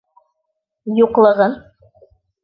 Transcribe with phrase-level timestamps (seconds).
[0.99, 1.53] Юҡлығын.